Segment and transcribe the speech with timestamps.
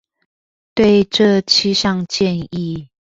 [0.73, 2.87] 對這七項建議